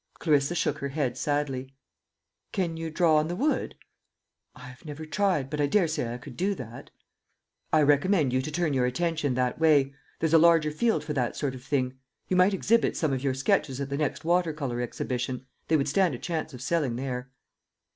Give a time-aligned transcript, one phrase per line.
[0.15, 1.75] Clarissa shook her head sadly.
[2.51, 3.75] "Can you draw on the wood?"
[4.55, 6.89] "I have never tried, but I daresay I could do that."
[7.71, 9.93] "I recommend you to turn your attention that way.
[10.19, 11.99] There's a larger field for that sort of thing.
[12.27, 15.45] You might exhibit some of your sketches at the next Water Colour Exhibition.
[15.67, 17.29] They would stand a chance of selling there."